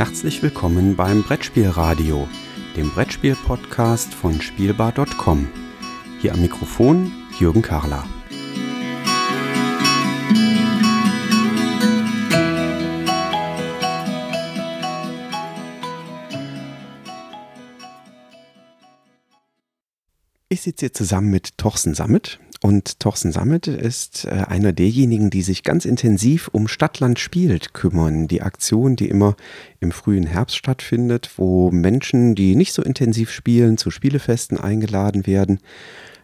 Herzlich 0.00 0.42
willkommen 0.42 0.96
beim 0.96 1.22
Brettspielradio, 1.22 2.26
dem 2.74 2.90
Brettspiel-Podcast 2.90 4.14
von 4.14 4.40
Spielbar.com. 4.40 5.46
Hier 6.22 6.32
am 6.32 6.40
Mikrofon 6.40 7.12
Jürgen 7.38 7.60
Karler. 7.60 8.08
Ich 20.48 20.62
sitze 20.62 20.86
hier 20.86 20.94
zusammen 20.94 21.28
mit 21.28 21.58
Torsten 21.58 21.92
Sammet. 21.92 22.40
Und 22.62 23.00
Torsten 23.00 23.32
Sammet 23.32 23.68
ist 23.68 24.26
äh, 24.26 24.30
einer 24.30 24.72
derjenigen, 24.72 25.30
die 25.30 25.40
sich 25.40 25.62
ganz 25.62 25.86
intensiv 25.86 26.48
um 26.48 26.68
Stadtland 26.68 27.18
spielt 27.18 27.72
kümmern. 27.72 28.28
Die 28.28 28.42
Aktion, 28.42 28.96
die 28.96 29.08
immer 29.08 29.34
im 29.80 29.92
frühen 29.92 30.26
Herbst 30.26 30.56
stattfindet, 30.56 31.30
wo 31.36 31.70
Menschen, 31.70 32.34
die 32.34 32.56
nicht 32.56 32.74
so 32.74 32.82
intensiv 32.82 33.30
spielen, 33.30 33.78
zu 33.78 33.90
Spielefesten 33.90 34.58
eingeladen 34.58 35.26
werden. 35.26 35.60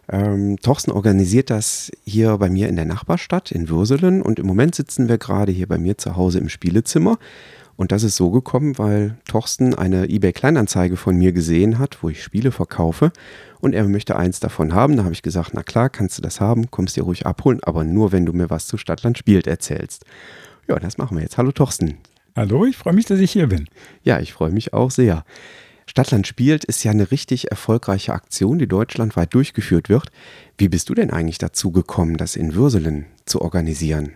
Ähm, 0.09 0.57
Torsten 0.61 0.93
organisiert 0.93 1.49
das 1.49 1.91
hier 2.05 2.37
bei 2.37 2.49
mir 2.49 2.69
in 2.69 2.75
der 2.75 2.85
Nachbarstadt 2.85 3.51
in 3.51 3.67
Würselen 3.67 4.21
und 4.21 4.37
im 4.37 4.45
Moment 4.45 4.75
sitzen 4.75 5.09
wir 5.09 5.17
gerade 5.17 5.51
hier 5.51 5.67
bei 5.67 5.79
mir 5.79 5.97
zu 5.97 6.15
Hause 6.15 6.37
im 6.37 6.49
Spielezimmer. 6.49 7.17
Und 7.77 7.91
das 7.91 8.01
ist 8.01 8.15
so 8.15 8.31
gekommen, 8.31 8.79
weil 8.79 9.17
Torsten 9.25 9.75
eine 9.75 10.09
eBay 10.09 10.33
Kleinanzeige 10.33 10.97
von 10.97 11.15
mir 11.15 11.31
gesehen 11.31 11.77
hat, 11.77 11.99
wo 12.01 12.09
ich 12.09 12.23
Spiele 12.23 12.51
verkaufe 12.51 13.11
und 13.61 13.73
er 13.73 13.87
möchte 13.87 14.15
eins 14.15 14.39
davon 14.39 14.73
haben. 14.73 14.97
Da 14.97 15.03
habe 15.03 15.13
ich 15.13 15.21
gesagt, 15.21 15.51
na 15.53 15.61
klar, 15.61 15.89
kannst 15.89 16.17
du 16.17 16.23
das 16.23 16.41
haben, 16.41 16.71
kommst 16.71 16.97
dir 16.97 17.03
ruhig 17.03 17.27
abholen, 17.27 17.59
aber 17.61 17.83
nur 17.83 18.11
wenn 18.11 18.25
du 18.25 18.33
mir 18.33 18.49
was 18.49 18.65
zu 18.65 18.77
Stadtland 18.77 19.19
spielt 19.19 19.45
erzählst. 19.45 20.05
Ja, 20.67 20.79
das 20.79 20.97
machen 20.97 21.17
wir 21.17 21.21
jetzt. 21.21 21.37
Hallo 21.37 21.51
Torsten. 21.51 21.99
Hallo, 22.35 22.65
ich 22.65 22.75
freue 22.75 22.93
mich, 22.93 23.05
dass 23.05 23.19
ich 23.19 23.31
hier 23.31 23.47
bin. 23.47 23.67
Ja, 24.03 24.19
ich 24.19 24.33
freue 24.33 24.51
mich 24.51 24.73
auch 24.73 24.89
sehr. 24.89 25.23
Stadtland 25.85 26.25
spielt 26.25 26.65
ist 26.65 26.83
ja 26.83 26.91
eine 26.91 27.11
richtig 27.11 27.51
erfolgreiche 27.51 28.13
Aktion, 28.13 28.57
die 28.57 28.67
deutschlandweit 28.67 29.33
durchgeführt 29.35 29.87
wird. 29.87 30.09
Wie 30.57 30.67
bist 30.67 30.89
du 30.89 30.95
denn 30.95 31.11
eigentlich 31.11 31.37
dazu 31.37 31.71
gekommen, 31.71 32.17
das 32.17 32.35
in 32.35 32.55
Würselen 32.55 33.05
zu 33.25 33.41
organisieren? 33.41 34.13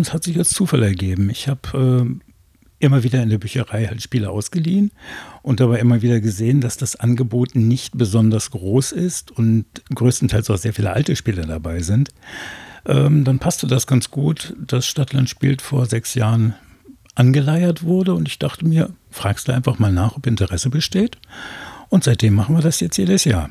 Es 0.00 0.12
hat 0.12 0.24
sich 0.24 0.36
als 0.38 0.50
Zufall 0.50 0.82
ergeben. 0.82 1.30
Ich 1.30 1.48
habe 1.48 2.06
äh, 2.08 2.25
immer 2.78 3.02
wieder 3.02 3.22
in 3.22 3.30
der 3.30 3.38
Bücherei 3.38 3.86
halt 3.86 4.02
Spiele 4.02 4.30
ausgeliehen 4.30 4.92
und 5.42 5.60
dabei 5.60 5.78
immer 5.78 6.02
wieder 6.02 6.20
gesehen, 6.20 6.60
dass 6.60 6.76
das 6.76 6.96
Angebot 6.96 7.54
nicht 7.54 7.96
besonders 7.96 8.50
groß 8.50 8.92
ist 8.92 9.30
und 9.30 9.64
größtenteils 9.94 10.50
auch 10.50 10.58
sehr 10.58 10.74
viele 10.74 10.92
alte 10.92 11.16
Spiele 11.16 11.46
dabei 11.46 11.80
sind. 11.80 12.10
Ähm, 12.84 13.24
dann 13.24 13.38
passte 13.38 13.66
das 13.66 13.86
ganz 13.86 14.10
gut, 14.10 14.54
dass 14.58 14.86
Stadtland 14.86 15.28
spielt 15.28 15.62
vor 15.62 15.86
sechs 15.86 16.14
Jahren 16.14 16.54
angeleiert 17.14 17.82
wurde 17.82 18.14
und 18.14 18.28
ich 18.28 18.38
dachte 18.38 18.66
mir, 18.66 18.90
fragst 19.10 19.48
du 19.48 19.52
einfach 19.52 19.78
mal 19.78 19.92
nach, 19.92 20.16
ob 20.16 20.26
Interesse 20.26 20.70
besteht. 20.70 21.16
Und 21.88 22.04
seitdem 22.04 22.34
machen 22.34 22.54
wir 22.56 22.62
das 22.62 22.80
jetzt 22.80 22.98
jedes 22.98 23.24
Jahr 23.24 23.48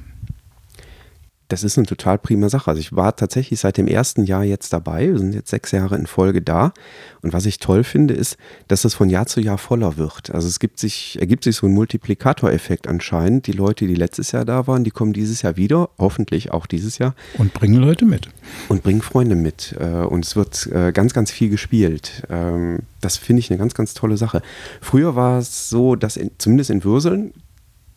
das 1.48 1.64
ist 1.64 1.78
eine 1.78 1.86
total 1.86 2.18
prima 2.18 2.50
Sache. 2.50 2.70
Also 2.70 2.80
ich 2.80 2.96
war 2.96 3.16
tatsächlich 3.16 3.60
seit 3.60 3.78
dem 3.78 3.88
ersten 3.88 4.24
Jahr 4.24 4.44
jetzt 4.44 4.74
dabei. 4.74 5.08
Wir 5.08 5.20
sind 5.20 5.36
jetzt 5.36 5.50
sechs 5.50 5.72
Jahre 5.72 5.96
in 5.96 6.08
Folge 6.08 6.42
da. 6.42 6.74
Und 7.22 7.34
was 7.34 7.46
ich 7.46 7.60
toll 7.60 7.84
finde, 7.84 8.16
ist, 8.16 8.38
dass 8.68 8.84
es 8.84 8.96
von 8.96 9.10
Jahr 9.10 9.28
zu 9.28 9.42
Jahr 9.42 9.58
voller 9.58 9.98
wird. 9.98 10.32
Also 10.32 10.48
es 10.48 10.60
gibt 10.60 10.80
sich, 10.80 11.20
ergibt 11.20 11.44
sich 11.44 11.56
so 11.56 11.68
ein 11.68 11.74
Multiplikatoreffekt 11.74 12.88
anscheinend. 12.88 13.46
Die 13.46 13.52
Leute, 13.52 13.86
die 13.86 13.96
letztes 13.96 14.32
Jahr 14.32 14.44
da 14.44 14.66
waren, 14.66 14.84
die 14.84 14.92
kommen 14.92 15.14
dieses 15.14 15.44
Jahr 15.44 15.56
wieder, 15.56 15.90
hoffentlich 16.00 16.52
auch 16.52 16.66
dieses 16.66 16.98
Jahr. 16.98 17.14
Und 17.38 17.54
bringen 17.54 17.80
Leute 17.80 18.06
mit. 18.06 18.30
Und 18.68 18.82
bringen 18.82 19.02
Freunde 19.02 19.36
mit. 19.36 19.76
Äh, 19.80 19.86
und 19.86 20.26
es 20.26 20.36
wird 20.36 20.68
äh, 20.68 20.92
ganz, 20.92 21.14
ganz 21.14 21.30
viel 21.30 21.50
gespielt. 21.50 22.24
Ähm, 22.30 22.80
das 23.02 23.18
finde 23.18 23.42
ich 23.42 23.52
eine 23.52 23.59
ganz, 23.59 23.76
ganz 23.76 23.94
tolle 23.94 24.18
Sache. 24.18 24.42
Früher 24.82 25.16
war 25.16 25.38
es 25.38 25.70
so, 25.70 25.96
dass 25.96 26.18
in, 26.18 26.32
zumindest 26.40 26.72
in 26.72 26.84
Würseln 26.84 27.34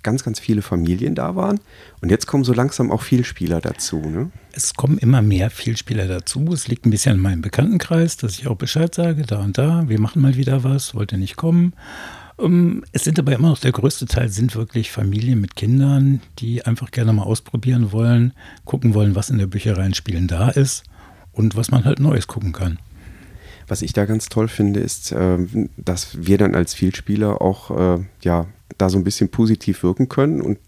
ganz, 0.02 0.24
ganz 0.24 0.38
viele 0.40 0.62
Familien 0.62 1.14
da 1.14 1.36
waren. 1.36 1.60
Und 2.00 2.10
jetzt 2.10 2.26
kommen 2.26 2.44
so 2.44 2.52
langsam 2.52 2.90
auch 2.90 3.02
Vielspieler 3.02 3.60
dazu. 3.60 3.98
Ne? 4.00 4.30
Es 4.52 4.74
kommen 4.74 4.98
immer 4.98 5.22
mehr 5.22 5.50
Vielspieler 5.50 6.06
dazu. 6.06 6.52
Es 6.52 6.68
liegt 6.68 6.86
ein 6.86 6.90
bisschen 6.90 7.16
in 7.16 7.22
meinem 7.22 7.42
Bekanntenkreis, 7.42 8.16
dass 8.16 8.38
ich 8.38 8.46
auch 8.46 8.56
Bescheid 8.56 8.94
sage, 8.94 9.22
da 9.22 9.40
und 9.40 9.58
da, 9.58 9.88
wir 9.88 10.00
machen 10.00 10.22
mal 10.22 10.36
wieder 10.36 10.64
was, 10.64 10.94
wollt 10.94 11.12
ihr 11.12 11.18
nicht 11.18 11.36
kommen. 11.36 11.72
Ähm, 12.38 12.84
es 12.92 13.04
sind 13.04 13.18
aber 13.18 13.32
immer 13.32 13.48
noch, 13.48 13.58
der 13.58 13.72
größte 13.72 14.06
Teil 14.06 14.28
sind 14.28 14.54
wirklich 14.54 14.90
Familien 14.90 15.40
mit 15.40 15.56
Kindern, 15.56 16.20
die 16.38 16.64
einfach 16.64 16.90
gerne 16.90 17.12
mal 17.12 17.24
ausprobieren 17.24 17.92
wollen, 17.92 18.32
gucken 18.64 18.94
wollen, 18.94 19.14
was 19.14 19.30
in 19.30 19.38
der 19.38 19.46
Bücherei 19.46 19.86
in 19.86 19.94
Spielen 19.94 20.28
da 20.28 20.48
ist 20.48 20.84
und 21.32 21.56
was 21.56 21.70
man 21.70 21.84
halt 21.84 22.00
Neues 22.00 22.26
gucken 22.26 22.52
kann. 22.52 22.78
Was 23.66 23.82
ich 23.82 23.92
da 23.92 24.06
ganz 24.06 24.30
toll 24.30 24.48
finde, 24.48 24.80
ist, 24.80 25.12
ähm, 25.12 25.68
dass 25.76 26.26
wir 26.26 26.38
dann 26.38 26.54
als 26.54 26.72
Vielspieler 26.72 27.42
auch 27.42 27.98
äh, 27.98 28.04
ja, 28.22 28.46
da 28.78 28.88
so 28.88 28.98
ein 28.98 29.04
bisschen 29.04 29.28
positiv 29.28 29.82
wirken 29.82 30.08
können 30.08 30.40
und 30.40 30.58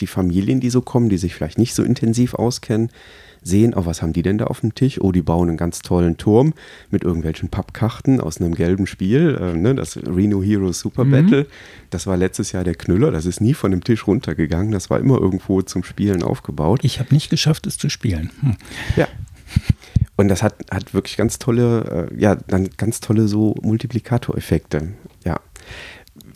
die 0.00 0.06
Familien, 0.06 0.60
die 0.60 0.70
so 0.70 0.80
kommen, 0.80 1.08
die 1.08 1.18
sich 1.18 1.34
vielleicht 1.34 1.58
nicht 1.58 1.74
so 1.74 1.82
intensiv 1.82 2.34
auskennen, 2.34 2.90
sehen, 3.42 3.74
oh, 3.74 3.86
was 3.86 4.02
haben 4.02 4.12
die 4.12 4.22
denn 4.22 4.38
da 4.38 4.46
auf 4.46 4.60
dem 4.60 4.74
Tisch? 4.74 5.00
Oh, 5.00 5.12
die 5.12 5.22
bauen 5.22 5.48
einen 5.48 5.56
ganz 5.56 5.80
tollen 5.80 6.16
Turm 6.16 6.54
mit 6.90 7.04
irgendwelchen 7.04 7.48
Pappkarten 7.48 8.20
aus 8.20 8.40
einem 8.40 8.54
gelben 8.54 8.86
Spiel, 8.86 9.38
äh, 9.40 9.56
ne, 9.56 9.74
das 9.74 9.96
Reno 9.96 10.42
Hero 10.42 10.72
Super 10.72 11.04
mhm. 11.04 11.10
Battle. 11.10 11.46
Das 11.90 12.06
war 12.06 12.16
letztes 12.16 12.52
Jahr 12.52 12.64
der 12.64 12.74
Knüller, 12.74 13.10
das 13.10 13.26
ist 13.26 13.40
nie 13.40 13.54
von 13.54 13.70
dem 13.70 13.84
Tisch 13.84 14.06
runtergegangen, 14.06 14.72
das 14.72 14.90
war 14.90 14.98
immer 14.98 15.18
irgendwo 15.18 15.62
zum 15.62 15.84
Spielen 15.84 16.22
aufgebaut. 16.22 16.80
Ich 16.82 16.98
habe 16.98 17.14
nicht 17.14 17.30
geschafft, 17.30 17.66
es 17.66 17.78
zu 17.78 17.88
spielen. 17.88 18.30
Hm. 18.40 18.56
Ja. 18.96 19.08
Und 20.16 20.28
das 20.28 20.42
hat, 20.42 20.56
hat 20.70 20.94
wirklich 20.94 21.16
ganz 21.16 21.38
tolle, 21.38 22.10
äh, 22.10 22.20
ja, 22.20 22.34
dann 22.34 22.70
ganz 22.76 23.00
tolle 23.00 23.28
so 23.28 23.54
Multiplikatoreffekte. 23.62 24.88
Ja. 25.24 25.40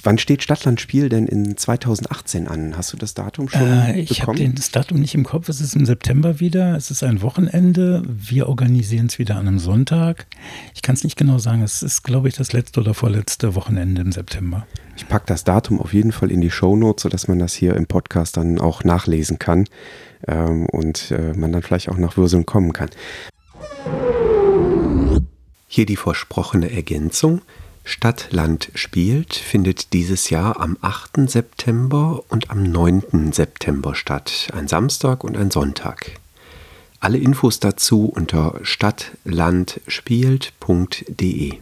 Wann 0.05 0.19
steht 0.19 0.43
Stadtland 0.43 0.81
Spiel 0.81 1.09
denn 1.09 1.29
in 1.29 1.57
2018 1.57 2.49
an? 2.49 2.77
Hast 2.77 2.93
du 2.93 2.97
das 2.97 3.15
Datum 3.15 3.49
schon 3.49 3.61
äh, 3.63 4.01
ich 4.01 4.23
habe 4.23 4.49
das 4.51 4.73
Datum 4.73 4.99
nicht 4.99 5.15
im 5.15 5.23
Kopf. 5.23 5.49
Es 5.49 5.61
ist 5.61 5.77
im 5.77 5.87
September 5.87 6.41
wieder. 6.41 6.75
Es 6.75 6.91
ist 6.91 7.05
ein 7.05 7.23
Wochenende. 7.23 8.03
Wir 8.09 8.49
organisieren 8.49 9.07
es 9.07 9.21
wieder 9.21 9.37
an 9.37 9.47
einem 9.47 9.59
Sonntag. 9.61 10.27
Ich 10.75 10.83
kann 10.83 10.97
es 10.97 11.05
nicht 11.05 11.17
genau 11.17 11.39
sagen. 11.39 11.63
Es 11.63 11.85
ist, 11.85 12.03
glaube 12.03 12.27
ich, 12.27 12.35
das 12.35 12.53
letzte 12.53 12.81
oder 12.81 12.95
vorletzte 12.95 13.55
Wochenende 13.55 14.03
im 14.03 14.11
September. 14.11 14.67
Ich 14.97 15.07
packe 15.07 15.27
das 15.27 15.45
Datum 15.45 15.81
auf 15.81 15.95
jeden 15.95 16.11
Fall 16.11 16.33
in 16.33 16.41
die 16.41 16.51
Shownotes, 16.51 17.05
sodass 17.05 17.29
man 17.29 17.39
das 17.39 17.55
hier 17.55 17.77
im 17.77 17.87
Podcast 17.87 18.37
dann 18.37 18.61
auch 18.61 18.83
nachlesen 18.83 19.39
kann 19.39 19.67
ähm, 20.27 20.67
und 20.67 21.13
äh, 21.13 21.33
man 21.35 21.53
dann 21.53 21.63
vielleicht 21.63 21.89
auch 21.89 21.97
nach 21.97 22.17
Würseln 22.17 22.45
kommen 22.45 22.73
kann. 22.73 22.91
Hier 25.69 25.87
die 25.87 25.97
versprochene 25.97 26.73
Ergänzung. 26.73 27.43
Stadt 27.85 28.29
Land 28.31 28.71
spielt 28.75 29.35
findet 29.35 29.93
dieses 29.93 30.31
Jahr 30.31 30.61
am 30.61 30.79
8. 30.81 31.29
September 31.29 32.23
und 32.29 32.51
am 32.51 32.63
9. 32.63 33.33
September 33.33 33.95
statt, 33.95 34.49
ein 34.53 34.69
Samstag 34.69 35.25
und 35.25 35.37
ein 35.37 35.51
Sonntag. 35.51 36.13
Alle 37.01 37.19
Infos 37.19 37.59
dazu 37.59 38.07
unter 38.07 38.61
stadtlandspielt.de. 38.63 41.55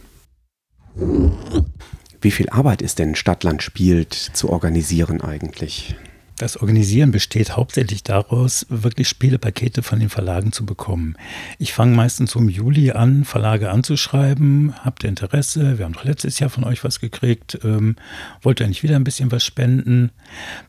Wie 2.21 2.31
viel 2.31 2.49
Arbeit 2.49 2.83
ist 2.83 2.99
denn 2.99 3.15
Stadtland 3.15 3.63
spielt 3.63 4.13
zu 4.13 4.49
organisieren 4.49 5.21
eigentlich? 5.21 5.95
Das 6.41 6.57
Organisieren 6.57 7.11
besteht 7.11 7.55
hauptsächlich 7.55 8.01
daraus, 8.01 8.65
wirklich 8.67 9.07
Spielepakete 9.07 9.83
von 9.83 9.99
den 9.99 10.09
Verlagen 10.09 10.51
zu 10.51 10.65
bekommen. 10.65 11.15
Ich 11.59 11.71
fange 11.71 11.95
meistens 11.95 12.33
im 12.33 12.49
Juli 12.49 12.89
an, 12.89 13.25
Verlage 13.25 13.69
anzuschreiben. 13.69 14.73
Habt 14.83 15.03
ihr 15.03 15.09
Interesse? 15.09 15.77
Wir 15.77 15.85
haben 15.85 15.93
doch 15.93 16.03
letztes 16.03 16.39
Jahr 16.39 16.49
von 16.49 16.63
euch 16.63 16.83
was 16.83 16.99
gekriegt. 16.99 17.59
Ähm, 17.63 17.95
wollt 18.41 18.59
ihr 18.59 18.67
nicht 18.67 18.81
wieder 18.81 18.95
ein 18.95 19.03
bisschen 19.03 19.31
was 19.31 19.43
spenden? 19.43 20.09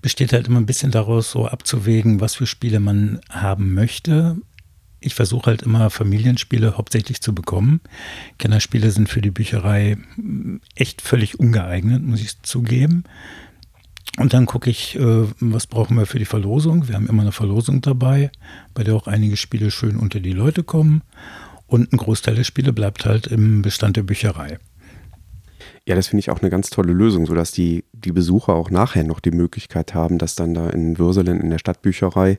Besteht 0.03 0.35
halt 0.35 0.47
immer 0.47 0.61
ein 0.61 0.67
bisschen 0.67 0.91
daraus, 0.91 1.31
so 1.31 1.47
abzuwägen, 1.47 2.21
was 2.21 2.35
für 2.35 2.47
Spiele 2.47 2.79
man 2.79 3.23
haben 3.31 3.73
möchte. 3.73 4.37
Ich 5.01 5.15
versuche 5.15 5.47
halt 5.47 5.63
immer 5.63 5.89
Familienspiele 5.89 6.77
hauptsächlich 6.77 7.23
zu 7.23 7.35
bekommen. 7.35 7.81
Kennerspiele 8.37 8.91
sind 8.91 9.09
für 9.09 9.23
die 9.23 9.31
Bücherei 9.31 9.97
echt 10.75 11.01
völlig 11.01 11.41
ungeeignet, 11.41 12.03
muss 12.03 12.21
ich 12.21 12.43
zugeben. 12.43 13.05
Und 14.19 14.35
dann 14.35 14.47
gucke 14.47 14.69
ich, 14.69 14.97
äh, 14.97 15.25
was 15.41 15.67
brauchen 15.67 15.97
wir 15.97 16.07
für 16.07 16.19
die 16.19 16.27
Verlosung. 16.27 16.89
Wir 16.89 16.97
haben 16.97 17.09
immer 17.09 17.23
eine 17.23 17.33
Verlosung 17.33 17.81
dabei, 17.81 18.31
bei 18.75 18.85
der 18.85 18.95
auch 18.95 19.07
einige 19.07 19.37
Spiele 19.37 19.71
schön 19.71 19.97
unter 19.97 20.21
die 20.21 20.33
Leute 20.33 20.63
kommen. 20.63 21.03
Und 21.67 21.93
ein 21.93 21.97
Großteil 21.97 22.35
der 22.35 22.45
Spiele 22.45 22.73
bleibt 22.75 23.07
halt 23.07 23.27
im 23.27 23.63
Bestand 23.63 23.97
der 23.97 24.03
Bücherei. 24.03 24.59
Ja, 25.87 25.95
das 25.95 26.09
finde 26.09 26.21
ich 26.21 26.31
auch 26.31 26.41
eine 26.41 26.51
ganz 26.51 26.71
tolle 26.71 26.93
Lösung, 26.93 27.27
sodass 27.27 27.51
die, 27.51 27.85
die 27.93 28.13
Besucher 28.13 28.55
auch 28.55 28.71
nachher 28.71 29.05
noch 29.05 29.21
die 29.21 29.31
Möglichkeit 29.31 29.95
haben, 29.95 30.19
das 30.19 30.35
dann 30.35 30.55
da 30.55 30.69
in 30.69 30.99
Würselen 30.99 31.41
in 31.41 31.51
der 31.51 31.59
Stadtbücherei 31.59 32.39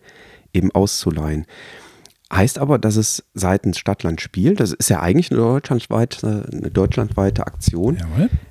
eben 0.54 0.72
auszuleihen. 0.72 1.46
Heißt 2.32 2.58
aber, 2.58 2.80
dass 2.80 2.96
es 2.96 3.24
seitens 3.34 3.78
Stadtland 3.80 4.22
spielt, 4.22 4.60
das 4.60 4.72
ist 4.72 4.90
ja 4.90 5.02
eigentlich 5.02 5.32
eine 5.32 5.42
deutschlandweite, 5.42 6.48
eine 6.52 6.72
deutschlandweite 6.72 7.46
Aktion. 7.46 7.98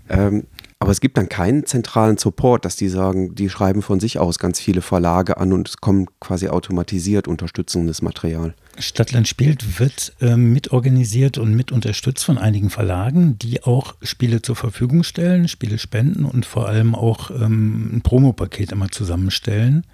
Ähm, 0.09 0.47
Aber 0.83 0.91
es 0.91 1.01
gibt 1.01 1.17
dann 1.17 1.29
keinen 1.29 1.65
zentralen 1.65 2.17
Support, 2.17 2.65
dass 2.65 2.75
die 2.75 2.89
sagen, 2.89 3.37
die 3.37 3.49
schreiben 3.49 3.83
von 3.83 4.01
sich 4.01 4.19
aus 4.19 4.41
ganz 4.41 4.59
viele 4.59 4.83
Verlage 4.83 5.37
an 5.37 5.53
und 5.53 5.69
es 5.69 5.77
kommt 5.77 6.11
quasi 6.19 6.49
automatisiert 6.49 7.29
unterstützendes 7.29 8.03
Material. 8.03 8.53
Stadtland 8.77 9.29
spielt 9.29 9.79
wird 9.79 10.13
äh, 10.21 10.35
mitorganisiert 10.35 11.39
und 11.39 11.55
mit 11.55 11.71
unterstützt 11.71 12.25
von 12.25 12.37
einigen 12.37 12.69
Verlagen, 12.69 13.39
die 13.39 13.63
auch 13.63 13.95
Spiele 14.03 14.43
zur 14.43 14.57
Verfügung 14.57 15.05
stellen, 15.05 15.47
Spiele 15.47 15.79
spenden 15.79 16.25
und 16.25 16.47
vor 16.47 16.67
allem 16.67 16.97
auch 16.97 17.31
ähm, 17.31 17.91
ein 17.95 18.03
Promopaket 18.03 18.73
immer 18.73 18.91
zusammenstellen 18.91 19.85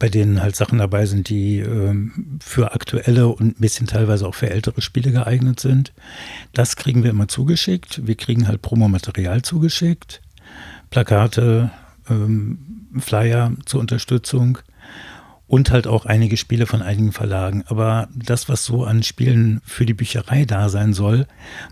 bei 0.00 0.08
denen 0.08 0.42
halt 0.42 0.56
Sachen 0.56 0.78
dabei 0.78 1.06
sind, 1.06 1.28
die 1.28 1.58
ähm, 1.58 2.40
für 2.42 2.72
aktuelle 2.72 3.28
und 3.28 3.58
ein 3.58 3.60
bisschen 3.60 3.86
teilweise 3.86 4.26
auch 4.26 4.34
für 4.34 4.50
ältere 4.50 4.80
Spiele 4.80 5.12
geeignet 5.12 5.60
sind. 5.60 5.92
Das 6.54 6.74
kriegen 6.74 7.04
wir 7.04 7.10
immer 7.10 7.28
zugeschickt. 7.28 8.04
Wir 8.06 8.16
kriegen 8.16 8.48
halt 8.48 8.62
Promomaterial 8.62 9.42
zugeschickt, 9.42 10.22
Plakate, 10.88 11.70
ähm, 12.08 12.88
Flyer 12.98 13.52
zur 13.66 13.80
Unterstützung 13.80 14.58
und 15.46 15.70
halt 15.70 15.86
auch 15.86 16.06
einige 16.06 16.38
Spiele 16.38 16.64
von 16.64 16.80
einigen 16.80 17.12
Verlagen. 17.12 17.62
Aber 17.66 18.08
das, 18.14 18.48
was 18.48 18.64
so 18.64 18.84
an 18.84 19.02
Spielen 19.02 19.60
für 19.66 19.84
die 19.84 19.94
Bücherei 19.94 20.46
da 20.46 20.70
sein 20.70 20.94
soll, 20.94 21.26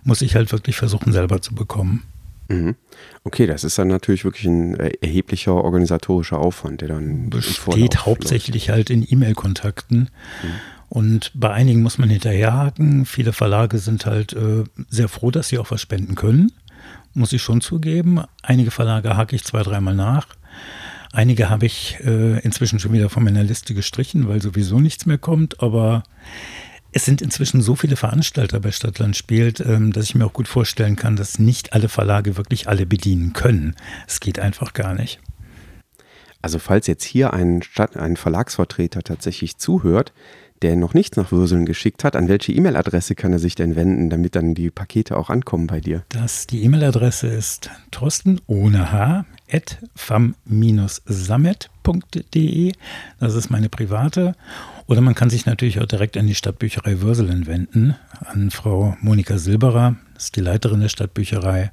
muss 0.04 0.20
ich 0.20 0.34
halt 0.34 0.52
wirklich 0.52 0.76
versuchen 0.76 1.12
selber 1.12 1.40
zu 1.40 1.54
bekommen. 1.54 2.02
Mhm. 2.49 2.77
Okay, 3.25 3.47
das 3.47 3.62
ist 3.62 3.79
dann 3.79 3.89
natürlich 3.89 4.25
wirklich 4.25 4.47
ein 4.47 4.79
äh, 4.81 4.93
erheblicher 5.00 5.55
organisatorischer 5.55 6.39
Aufwand, 6.39 6.81
der 6.81 6.89
dann 6.89 7.31
besteht 7.31 8.06
hauptsächlich 8.06 8.71
halt 8.71 8.91
in 8.91 9.06
E-Mail-Kontakten. 9.09 10.11
Mhm. 10.43 10.49
Und 10.89 11.33
bei 11.35 11.50
einigen 11.50 11.83
muss 11.83 11.99
man 11.99 12.09
hinterherhaken. 12.09 13.05
Viele 13.05 13.35
Verlage 13.35 13.79
sind 13.79 14.06
halt 14.06 14.33
äh, 14.33 14.65
sehr 14.89 15.09
froh, 15.09 15.31
dass 15.31 15.49
sie 15.49 15.59
auch 15.59 15.71
was 15.71 15.83
spenden 15.83 16.15
können. 16.15 16.53
Muss 17.12 17.33
ich 17.35 17.43
schon 17.43 17.61
zugeben. 17.61 18.23
Einige 18.43 18.71
Verlage 18.71 19.17
hake 19.17 19.37
ich 19.37 19.45
zwei, 19.45 19.62
dreimal 19.62 19.95
nach. 19.95 20.27
Einige 21.12 21.50
habe 21.50 21.67
ich 21.67 21.99
äh, 22.05 22.39
inzwischen 22.41 22.81
schon 22.81 22.93
wieder 22.93 23.11
von 23.11 23.25
meiner 23.25 23.43
Liste 23.43 23.75
gestrichen, 23.75 24.29
weil 24.29 24.41
sowieso 24.41 24.81
nichts 24.81 25.05
mehr 25.05 25.19
kommt. 25.19 25.62
Aber 25.62 26.05
es 26.93 27.05
sind 27.05 27.20
inzwischen 27.20 27.61
so 27.61 27.76
viele 27.76 27.96
Veranstalter 27.96 28.61
bei 28.61 28.73
Stadtland 28.73 29.17
spielt, 29.17 29.61
ähm, 29.61 29.93
dass 29.93 30.05
ich 30.05 30.14
mir 30.14 30.25
auch 30.25 30.32
gut 30.32 30.49
vorstellen 30.49 30.96
kann, 30.96 31.17
dass 31.17 31.38
nicht 31.38 31.73
alle 31.73 31.88
Verlage 31.88 32.37
wirklich 32.37 32.69
alle 32.69 32.87
bedienen 32.87 33.32
können. 33.32 33.76
Es 34.06 34.20
geht 34.20 34.38
einfach 34.38 34.73
gar 34.73 34.94
nicht. 34.94 35.20
Also 36.40 36.58
falls 36.58 36.87
jetzt 36.87 37.05
hier 37.05 37.32
ein, 37.32 37.62
Stadt, 37.62 37.96
ein 37.96 38.17
Verlagsvertreter 38.17 39.02
tatsächlich 39.02 39.58
zuhört, 39.58 40.12
der 40.62 40.76
noch 40.76 40.94
nichts 40.94 41.16
nach 41.16 41.32
Würseln 41.32 41.66
geschickt 41.66 42.05
hat, 42.05 42.16
an 42.16 42.28
welche 42.28 42.52
E-Mail-Adresse 42.52 43.14
kann 43.14 43.32
er 43.32 43.38
sich 43.38 43.55
denn 43.55 43.76
wenden, 43.76 44.10
damit 44.10 44.37
dann 44.37 44.55
die 44.55 44.70
Pakete 44.70 45.16
auch 45.16 45.31
ankommen 45.31 45.66
bei 45.66 45.81
dir? 45.81 46.05
Das, 46.08 46.46
die 46.46 46.62
E-Mail-Adresse 46.64 47.28
ist 47.28 47.70
Thorsten 47.90 48.40
ohne 48.46 48.93
H 48.93 49.25
at 49.50 49.78
fam-sammet.de. 49.94 52.72
Das 53.19 53.34
ist 53.34 53.50
meine 53.50 53.69
private. 53.69 54.34
Oder 54.87 55.02
man 55.02 55.14
kann 55.14 55.31
sich 55.31 55.46
natürlich 55.46 55.81
auch 55.81 55.87
direkt 55.87 56.16
an 56.16 56.26
die 56.26 56.34
Stadtbücherei 56.34 57.02
Würselen 57.02 57.46
wenden, 57.46 57.94
an 58.20 58.50
Frau 58.50 58.96
Monika 59.00 59.37
Silberer, 59.37 59.96
das 60.14 60.25
ist 60.25 60.37
die 60.37 60.40
Leiterin 60.40 60.81
der 60.81 60.88
Stadtbücherei, 60.88 61.72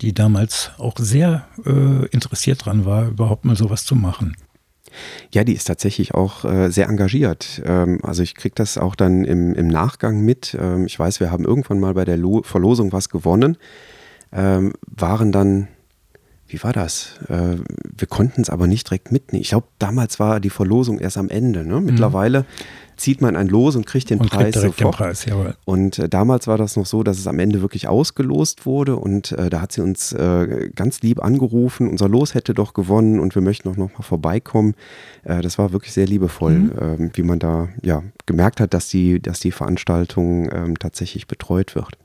die 0.00 0.14
damals 0.14 0.70
auch 0.78 0.96
sehr 0.98 1.46
äh, 1.66 2.06
interessiert 2.06 2.64
dran 2.64 2.86
war, 2.86 3.08
überhaupt 3.08 3.44
mal 3.44 3.56
sowas 3.56 3.84
zu 3.84 3.94
machen. 3.94 4.36
Ja, 5.32 5.44
die 5.44 5.54
ist 5.54 5.66
tatsächlich 5.66 6.14
auch 6.14 6.44
äh, 6.44 6.70
sehr 6.70 6.88
engagiert. 6.88 7.62
Ähm, 7.64 8.00
also 8.02 8.22
ich 8.22 8.34
kriege 8.34 8.54
das 8.54 8.78
auch 8.78 8.94
dann 8.94 9.24
im, 9.24 9.54
im 9.54 9.68
Nachgang 9.68 10.20
mit. 10.20 10.56
Ähm, 10.60 10.86
ich 10.86 10.98
weiß, 10.98 11.20
wir 11.20 11.30
haben 11.30 11.44
irgendwann 11.44 11.80
mal 11.80 11.94
bei 11.94 12.04
der 12.04 12.16
Lo 12.16 12.42
Verlosung 12.42 12.92
was 12.92 13.08
gewonnen, 13.08 13.56
ähm, 14.32 14.72
waren 14.86 15.32
dann 15.32 15.68
wie 16.48 16.62
war 16.62 16.72
das? 16.72 17.18
Äh, 17.28 17.56
wir 17.96 18.06
konnten 18.08 18.40
es 18.40 18.50
aber 18.50 18.66
nicht 18.66 18.88
direkt 18.88 19.10
mitnehmen. 19.10 19.42
Ich 19.42 19.50
glaube, 19.50 19.66
damals 19.78 20.20
war 20.20 20.40
die 20.40 20.50
Verlosung 20.50 20.98
erst 20.98 21.18
am 21.18 21.28
Ende. 21.28 21.64
Ne? 21.64 21.80
Mhm. 21.80 21.86
Mittlerweile 21.86 22.40
mhm. 22.40 22.44
zieht 22.96 23.20
man 23.20 23.34
ein 23.34 23.48
Los 23.48 23.74
und 23.74 23.84
kriegt 23.84 24.10
den 24.10 24.20
und 24.20 24.30
Preis 24.30 24.54
kriegt 24.54 24.76
sofort. 24.78 24.94
Den 24.94 24.98
Preis, 24.98 25.24
jawohl. 25.24 25.56
Und 25.64 25.98
äh, 25.98 26.08
damals 26.08 26.46
war 26.46 26.56
das 26.56 26.76
noch 26.76 26.86
so, 26.86 27.02
dass 27.02 27.18
es 27.18 27.26
am 27.26 27.40
Ende 27.40 27.62
wirklich 27.62 27.88
ausgelost 27.88 28.64
wurde 28.64 28.96
und 28.96 29.32
äh, 29.32 29.50
da 29.50 29.60
hat 29.60 29.72
sie 29.72 29.80
uns 29.80 30.12
äh, 30.12 30.70
ganz 30.74 31.00
lieb 31.00 31.22
angerufen. 31.22 31.88
Unser 31.88 32.08
Los 32.08 32.34
hätte 32.34 32.54
doch 32.54 32.74
gewonnen 32.74 33.18
und 33.18 33.34
wir 33.34 33.42
möchten 33.42 33.68
auch 33.68 33.76
noch 33.76 33.92
mal 33.92 34.02
vorbeikommen. 34.02 34.74
Äh, 35.24 35.42
das 35.42 35.58
war 35.58 35.72
wirklich 35.72 35.92
sehr 35.92 36.06
liebevoll, 36.06 36.54
mhm. 36.54 36.72
Ähm, 36.80 37.10
wie 37.14 37.22
man 37.22 37.38
da 37.38 37.68
ja 37.82 38.02
gemerkt 38.26 38.60
hat, 38.60 38.72
dass 38.72 38.88
die, 38.88 39.20
dass 39.20 39.40
die 39.40 39.52
Veranstaltung 39.52 40.48
ähm, 40.52 40.78
tatsächlich 40.78 41.26
betreut 41.26 41.74
wird. 41.74 41.98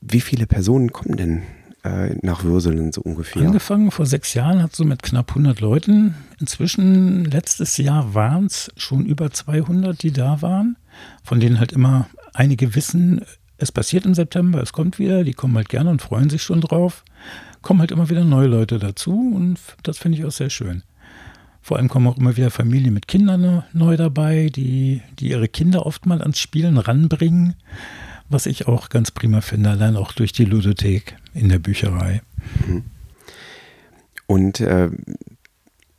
Wie 0.00 0.20
viele 0.20 0.46
Personen 0.46 0.92
kommen 0.92 1.16
denn 1.16 1.42
äh, 1.84 2.16
nach 2.22 2.44
Würselen 2.44 2.92
so 2.92 3.02
ungefähr? 3.02 3.42
Angefangen 3.42 3.90
vor 3.90 4.06
sechs 4.06 4.34
Jahren 4.34 4.62
hat 4.62 4.74
so 4.74 4.84
mit 4.84 5.02
knapp 5.02 5.30
100 5.30 5.60
Leuten. 5.60 6.14
Inzwischen, 6.40 7.24
letztes 7.26 7.76
Jahr 7.76 8.14
waren 8.14 8.46
es 8.46 8.72
schon 8.76 9.04
über 9.04 9.30
200, 9.30 10.02
die 10.02 10.12
da 10.12 10.42
waren, 10.42 10.76
von 11.22 11.40
denen 11.40 11.58
halt 11.58 11.72
immer 11.72 12.08
einige 12.32 12.74
wissen, 12.74 13.20
es 13.58 13.70
passiert 13.70 14.04
im 14.04 14.14
September, 14.14 14.60
es 14.60 14.72
kommt 14.72 14.98
wieder, 14.98 15.24
die 15.24 15.32
kommen 15.32 15.56
halt 15.56 15.68
gerne 15.68 15.90
und 15.90 16.02
freuen 16.02 16.30
sich 16.30 16.42
schon 16.42 16.60
drauf. 16.60 17.04
Kommen 17.62 17.80
halt 17.80 17.92
immer 17.92 18.10
wieder 18.10 18.24
neue 18.24 18.48
Leute 18.48 18.78
dazu 18.78 19.32
und 19.34 19.58
das 19.82 19.98
finde 19.98 20.18
ich 20.18 20.24
auch 20.24 20.32
sehr 20.32 20.50
schön. 20.50 20.82
Vor 21.62 21.78
allem 21.78 21.88
kommen 21.88 22.06
auch 22.06 22.18
immer 22.18 22.36
wieder 22.36 22.50
Familien 22.50 22.92
mit 22.92 23.08
Kindern 23.08 23.62
neu 23.72 23.96
dabei, 23.96 24.50
die, 24.54 25.00
die 25.18 25.30
ihre 25.30 25.48
Kinder 25.48 25.86
oft 25.86 26.04
mal 26.04 26.20
ans 26.20 26.38
Spielen 26.38 26.76
ranbringen 26.76 27.54
was 28.28 28.46
ich 28.46 28.66
auch 28.66 28.88
ganz 28.88 29.10
prima 29.10 29.40
finde, 29.40 29.70
allein 29.70 29.96
auch 29.96 30.12
durch 30.12 30.32
die 30.32 30.44
Ludothek 30.44 31.16
in 31.34 31.48
der 31.48 31.58
Bücherei. 31.58 32.22
Mhm. 32.66 32.84
Und 34.26 34.60
äh, 34.60 34.90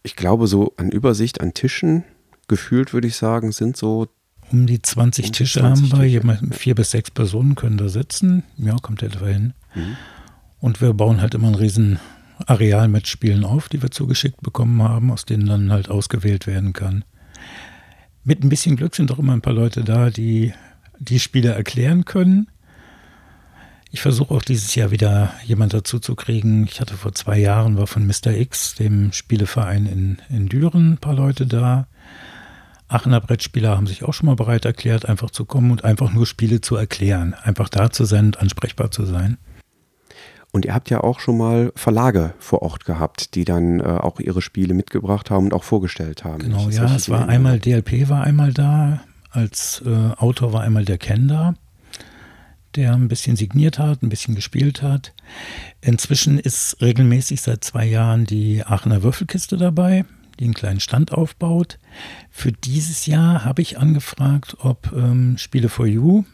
ich 0.04 0.16
glaube, 0.16 0.48
so 0.48 0.74
an 0.78 0.90
Übersicht 0.90 1.42
an 1.42 1.54
Tischen, 1.54 2.04
gefühlt 2.48 2.94
würde 2.94 3.08
ich 3.08 3.16
sagen, 3.16 3.52
sind 3.52 3.78
so. 3.78 4.08
Um 4.52 4.68
die 4.68 4.82
20 4.82 5.26
um 5.26 5.32
Tische 5.32 5.60
20 5.60 5.94
haben 5.94 6.02
wir. 6.02 6.22
Tische. 6.22 6.54
Vier 6.54 6.76
bis 6.76 6.92
sechs 6.92 7.12
Personen 7.12 7.56
können 7.56 7.78
da 7.78 7.90
sitzen. 7.90 8.44
Ja, 8.58 8.76
kommt 8.82 9.04
etwa 9.04 9.28
hin. 9.28 9.54
Mhm. 9.74 9.98
Und 10.60 10.82
wir 10.82 10.94
bauen 10.94 11.22
halt 11.22 11.34
immer 11.34 11.48
ein 11.48 11.56
riesen 11.56 12.00
Areal 12.46 12.88
mit 12.88 13.08
Spielen 13.08 13.46
auf, 13.46 13.70
die 13.70 13.82
wir 13.82 13.92
zugeschickt 13.92 14.42
bekommen 14.42 14.82
haben, 14.82 15.12
aus 15.12 15.26
denen 15.26 15.46
dann 15.46 15.72
halt 15.72 15.90
ausgewählt 15.90 16.48
werden 16.48 16.74
kann. 16.74 17.06
Mit 18.24 18.44
ein 18.44 18.50
bisschen 18.50 18.76
Glück 18.76 18.96
sind 18.96 19.12
auch 19.12 19.20
immer 19.20 19.34
ein 19.34 19.42
paar 19.42 19.54
Leute 19.54 19.84
da, 19.84 20.10
die 20.10 20.54
die 21.00 21.20
Spiele 21.20 21.54
erklären 21.54 22.06
können. 22.06 22.48
Ich 23.92 24.02
versuche 24.02 24.34
auch 24.34 24.42
dieses 24.42 24.76
Jahr 24.76 24.92
wieder 24.92 25.34
jemand 25.46 25.74
dazu 25.74 26.00
zu 26.00 26.16
kriegen. 26.16 26.66
Ich 26.66 26.82
hatte 26.82 26.96
vor 26.96 27.14
zwei 27.14 27.38
Jahren, 27.38 27.78
war 27.78 27.88
von 27.88 28.06
Mr. 28.06 28.32
X, 28.36 28.76
dem 28.76 29.14
Spieleverein 29.14 29.86
in, 29.86 30.18
in 30.30 30.50
Düren, 30.50 30.94
ein 30.94 30.98
paar 30.98 31.14
Leute 31.14 31.48
da. 31.48 31.88
Aachener 32.88 33.22
Brettspieler 33.22 33.76
haben 33.76 33.88
sich 33.88 34.04
auch 34.04 34.14
schon 34.14 34.28
mal 34.28 34.36
bereit 34.36 34.66
erklärt, 34.66 35.06
einfach 35.06 35.32
zu 35.32 35.46
kommen 35.46 35.72
und 35.72 35.84
einfach 35.84 36.12
nur 36.12 36.26
Spiele 36.26 36.62
zu 36.62 36.76
erklären. 36.76 37.36
Einfach 37.42 37.70
da 37.70 37.90
zu 37.90 38.06
sein 38.06 38.26
und 38.26 38.40
ansprechbar 38.40 38.92
zu 38.92 39.06
sein. 39.06 39.38
Und 40.52 40.66
ihr 40.66 40.74
habt 40.74 40.90
ja 40.90 41.02
auch 41.02 41.20
schon 41.20 41.38
mal 41.38 41.74
Verlage 41.76 42.34
vor 42.40 42.62
Ort 42.62 42.86
gehabt, 42.86 43.36
die 43.36 43.44
dann 43.44 43.80
äh, 43.80 43.84
auch 43.84 44.20
ihre 44.20 44.42
Spiele 44.42 44.74
mitgebracht 44.74 45.30
haben 45.30 45.46
und 45.46 45.54
auch 45.54 45.64
vorgestellt 45.64 46.24
haben. 46.24 46.40
Genau, 46.40 46.70
ja, 46.70 46.96
es 46.96 47.10
war 47.10 47.28
einmal, 47.28 47.60
DLP 47.60 48.08
war 48.08 48.24
einmal 48.24 48.54
da, 48.54 49.02
als 49.36 49.84
äh, 49.86 49.90
Autor 50.18 50.54
war 50.54 50.62
einmal 50.62 50.86
der 50.86 50.98
Kender, 50.98 51.56
der 52.76 52.94
ein 52.94 53.08
bisschen 53.08 53.36
signiert 53.36 53.80
hat, 53.80 54.02
ein 54.02 54.10
bisschen 54.10 54.36
gespielt 54.36 54.82
hat. 54.82 55.14
Inzwischen 55.82 56.40
ist 56.40 56.82
regelmäßig 56.82 57.42
seit 57.42 57.64
zwei 57.64 57.86
Jahren 57.86 58.26
die 58.26 58.64
Aachener 58.66 59.04
Würfelkiste 59.04 59.58
dabei, 59.58 60.06
die 60.40 60.46
einen 60.46 60.54
kleinen 60.54 60.80
Stand 60.80 61.12
aufbaut. 61.12 61.80
Für 62.30 62.52
dieses 62.52 63.06
Jahr 63.06 63.46
habe 63.46 63.62
ich 63.62 63.78
angefragt, 63.78 64.58
ob 64.60 64.92
ähm, 64.94 65.38
Spiele 65.38 65.70
for 65.70 65.88
You, 65.88 66.26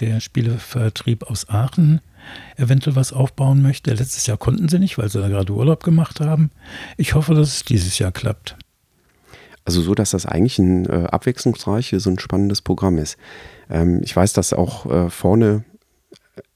der 0.00 0.20
Spielevertrieb 0.20 1.24
aus 1.24 1.48
Aachen, 1.48 2.00
eventuell 2.56 2.96
was 2.96 3.12
aufbauen 3.12 3.62
möchte. 3.62 3.92
Letztes 3.92 4.26
Jahr 4.26 4.38
konnten 4.38 4.68
sie 4.68 4.78
nicht, 4.78 4.98
weil 4.98 5.08
sie 5.08 5.20
da 5.20 5.28
gerade 5.28 5.52
Urlaub 5.52 5.82
gemacht 5.82 6.20
haben. 6.20 6.50
Ich 6.96 7.14
hoffe, 7.14 7.34
dass 7.34 7.48
es 7.48 7.64
dieses 7.64 7.98
Jahr 7.98 8.12
klappt. 8.12 8.56
Also 9.64 9.80
so, 9.80 9.94
dass 9.94 10.10
das 10.10 10.26
eigentlich 10.26 10.58
ein 10.58 10.86
äh, 10.86 11.06
abwechslungsreiches 11.10 12.06
und 12.06 12.20
spannendes 12.20 12.60
Programm 12.60 12.98
ist. 12.98 13.16
Ähm, 13.70 14.00
ich 14.02 14.14
weiß, 14.14 14.32
dass 14.34 14.52
auch 14.52 14.86
äh, 14.86 15.10
vorne 15.10 15.64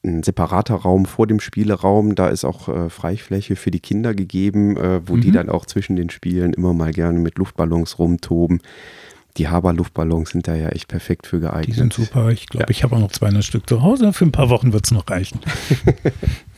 ein 0.04 0.22
separater 0.22 0.74
Raum 0.74 1.06
vor 1.06 1.26
dem 1.26 1.40
Spieleraum, 1.40 2.14
da 2.14 2.28
ist 2.28 2.44
auch 2.44 2.68
äh, 2.68 2.90
Freifläche 2.90 3.56
für 3.56 3.70
die 3.70 3.80
Kinder 3.80 4.14
gegeben, 4.14 4.76
äh, 4.76 5.00
wo 5.06 5.16
mhm. 5.16 5.20
die 5.20 5.32
dann 5.32 5.48
auch 5.48 5.66
zwischen 5.66 5.96
den 5.96 6.10
Spielen 6.10 6.52
immer 6.52 6.74
mal 6.74 6.92
gerne 6.92 7.18
mit 7.18 7.38
Luftballons 7.38 7.98
rumtoben. 7.98 8.60
Die 9.36 9.48
Haber-Luftballons 9.48 10.30
sind 10.30 10.48
da 10.48 10.54
ja 10.54 10.70
echt 10.70 10.88
perfekt 10.88 11.26
für 11.26 11.38
geeignet. 11.38 11.68
Die 11.68 11.78
sind 11.78 11.92
super. 11.92 12.30
Ich 12.30 12.46
glaube, 12.48 12.64
ja. 12.64 12.70
ich 12.70 12.82
habe 12.82 12.96
auch 12.96 13.00
noch 13.00 13.12
200 13.12 13.44
Stück 13.44 13.68
zu 13.68 13.82
Hause. 13.82 14.12
Für 14.12 14.24
ein 14.24 14.32
paar 14.32 14.50
Wochen 14.50 14.72
wird 14.72 14.86
es 14.86 14.90
noch 14.90 15.08
reichen. 15.08 15.40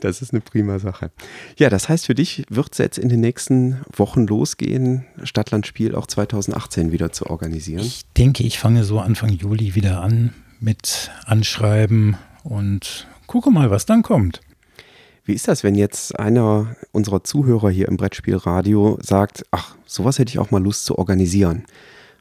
Das 0.00 0.22
ist 0.22 0.32
eine 0.32 0.40
prima 0.40 0.78
Sache. 0.78 1.10
Ja, 1.58 1.70
das 1.70 1.88
heißt, 1.88 2.06
für 2.06 2.14
dich 2.14 2.44
wird 2.48 2.72
es 2.72 2.78
jetzt 2.78 2.98
in 2.98 3.08
den 3.08 3.20
nächsten 3.20 3.80
Wochen 3.94 4.26
losgehen, 4.26 5.04
Stadtlandspiel 5.22 5.94
auch 5.94 6.06
2018 6.06 6.92
wieder 6.92 7.12
zu 7.12 7.26
organisieren? 7.26 7.84
Ich 7.84 8.04
denke, 8.16 8.44
ich 8.44 8.58
fange 8.58 8.84
so 8.84 8.98
Anfang 9.00 9.30
Juli 9.30 9.74
wieder 9.74 10.00
an 10.00 10.32
mit 10.60 11.10
Anschreiben 11.24 12.16
und 12.44 13.06
gucke 13.26 13.50
mal, 13.50 13.70
was 13.70 13.86
dann 13.86 14.02
kommt. 14.02 14.40
Wie 15.24 15.34
ist 15.34 15.46
das, 15.46 15.62
wenn 15.62 15.76
jetzt 15.76 16.18
einer 16.18 16.74
unserer 16.90 17.22
Zuhörer 17.22 17.70
hier 17.70 17.88
im 17.88 17.96
Brettspielradio 17.96 18.98
sagt, 19.00 19.44
ach, 19.52 19.76
sowas 19.86 20.18
hätte 20.18 20.30
ich 20.30 20.38
auch 20.38 20.50
mal 20.50 20.62
Lust 20.62 20.84
zu 20.84 20.98
organisieren? 20.98 21.64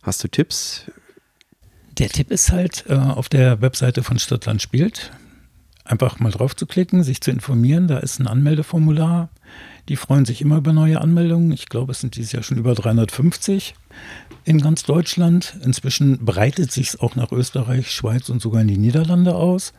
Hast 0.03 0.23
du 0.23 0.27
Tipps? 0.27 0.85
Der 1.97 2.09
Tipp 2.09 2.31
ist 2.31 2.51
halt 2.51 2.85
äh, 2.87 2.93
auf 2.93 3.27
der 3.27 3.61
Webseite 3.61 4.03
von 4.03 4.19
Stadtland 4.19 4.61
spielt. 4.61 5.11
Einfach 5.83 6.19
mal 6.19 6.31
drauf 6.31 6.55
zu 6.55 6.65
klicken, 6.65 7.03
sich 7.03 7.21
zu 7.21 7.31
informieren. 7.31 7.87
Da 7.87 7.97
ist 7.97 8.19
ein 8.19 8.27
Anmeldeformular. 8.27 9.29
Die 9.89 9.95
freuen 9.95 10.25
sich 10.25 10.41
immer 10.41 10.57
über 10.57 10.73
neue 10.73 11.01
Anmeldungen. 11.01 11.51
Ich 11.51 11.67
glaube, 11.67 11.91
es 11.91 12.01
sind 12.01 12.15
dieses 12.15 12.31
Jahr 12.31 12.43
schon 12.43 12.57
über 12.57 12.75
350 12.75 13.73
in 14.45 14.59
ganz 14.59 14.83
Deutschland. 14.83 15.57
Inzwischen 15.63 16.23
breitet 16.23 16.71
sich 16.71 16.89
es 16.89 16.99
auch 16.99 17.15
nach 17.15 17.31
Österreich, 17.31 17.91
Schweiz 17.91 18.29
und 18.29 18.41
sogar 18.41 18.61
in 18.61 18.67
die 18.67 18.77
Niederlande 18.77 19.35
aus. 19.35 19.73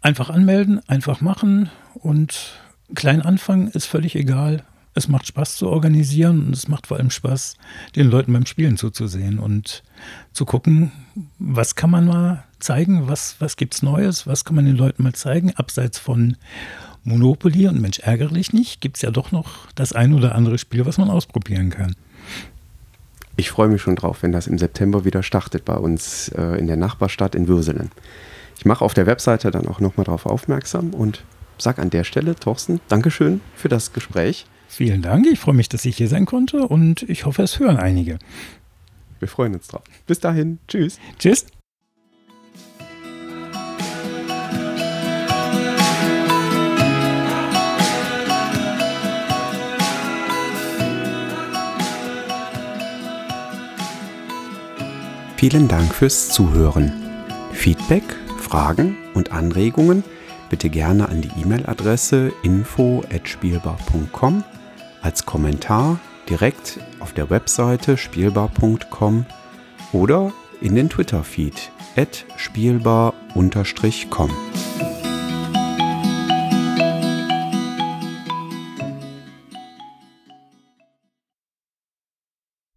Einfach 0.00 0.30
anmelden, 0.30 0.80
einfach 0.88 1.20
machen 1.20 1.70
und 1.94 2.60
klein 2.94 3.22
anfangen 3.22 3.68
ist 3.68 3.86
völlig 3.86 4.16
egal. 4.16 4.64
Es 4.94 5.08
macht 5.08 5.26
Spaß 5.26 5.56
zu 5.56 5.68
organisieren 5.68 6.46
und 6.46 6.54
es 6.54 6.68
macht 6.68 6.86
vor 6.86 6.98
allem 6.98 7.10
Spaß, 7.10 7.56
den 7.96 8.10
Leuten 8.10 8.32
beim 8.32 8.46
Spielen 8.46 8.76
zuzusehen 8.76 9.38
und 9.38 9.82
zu 10.32 10.44
gucken, 10.44 10.92
was 11.38 11.74
kann 11.74 11.90
man 11.90 12.06
mal 12.06 12.44
zeigen, 12.60 13.08
was, 13.08 13.36
was 13.40 13.56
es 13.58 13.82
Neues, 13.82 14.26
was 14.26 14.44
kann 14.44 14.54
man 14.54 14.66
den 14.66 14.76
Leuten 14.76 15.02
mal 15.02 15.12
zeigen, 15.12 15.52
abseits 15.56 15.98
von 15.98 16.36
Monopoly 17.02 17.68
und 17.68 17.80
Mensch 17.80 17.98
ärgerlich 17.98 18.52
nicht, 18.52 18.80
gibt 18.80 18.96
es 18.96 19.02
ja 19.02 19.10
doch 19.10 19.32
noch 19.32 19.70
das 19.74 19.92
ein 19.92 20.14
oder 20.14 20.34
andere 20.34 20.58
Spiel, 20.58 20.86
was 20.86 20.96
man 20.96 21.10
ausprobieren 21.10 21.70
kann. 21.70 21.96
Ich 23.36 23.50
freue 23.50 23.68
mich 23.68 23.82
schon 23.82 23.96
drauf, 23.96 24.22
wenn 24.22 24.32
das 24.32 24.46
im 24.46 24.58
September 24.58 25.04
wieder 25.04 25.22
startet 25.22 25.64
bei 25.64 25.74
uns 25.74 26.28
äh, 26.28 26.58
in 26.58 26.68
der 26.68 26.76
Nachbarstadt 26.76 27.34
in 27.34 27.48
Würselen. 27.48 27.90
Ich 28.56 28.64
mache 28.64 28.84
auf 28.84 28.94
der 28.94 29.06
Webseite 29.06 29.50
dann 29.50 29.66
auch 29.66 29.80
nochmal 29.80 30.04
darauf 30.04 30.24
aufmerksam 30.24 30.94
und 30.94 31.24
sage 31.58 31.82
an 31.82 31.90
der 31.90 32.04
Stelle, 32.04 32.36
Thorsten, 32.36 32.80
Dankeschön 32.88 33.40
für 33.56 33.68
das 33.68 33.92
Gespräch. 33.92 34.46
Vielen 34.76 35.02
Dank, 35.02 35.24
ich 35.28 35.38
freue 35.38 35.54
mich, 35.54 35.68
dass 35.68 35.84
ich 35.84 35.96
hier 35.96 36.08
sein 36.08 36.26
konnte 36.26 36.66
und 36.66 37.04
ich 37.04 37.26
hoffe, 37.26 37.44
es 37.44 37.60
hören 37.60 37.76
einige. 37.76 38.18
Wir 39.20 39.28
freuen 39.28 39.54
uns 39.54 39.68
drauf. 39.68 39.84
Bis 40.08 40.18
dahin, 40.18 40.58
tschüss. 40.66 40.98
Tschüss. 41.16 41.46
Vielen 55.36 55.68
Dank 55.68 55.94
fürs 55.94 56.30
Zuhören. 56.30 56.92
Feedback, 57.52 58.02
Fragen 58.40 58.96
und 59.14 59.30
Anregungen 59.30 60.02
bitte 60.50 60.68
gerne 60.68 61.08
an 61.08 61.20
die 61.20 61.30
E-Mail-Adresse 61.40 62.32
info@spielbar.com 62.42 64.42
als 65.04 65.26
Kommentar 65.26 66.00
direkt 66.30 66.80
auf 66.98 67.12
der 67.12 67.28
Webseite 67.28 67.98
spielbar.com 67.98 69.26
oder 69.92 70.32
in 70.62 70.74
den 70.74 70.88
Twitter-Feed 70.88 71.70
spielbar-com. 72.38 74.30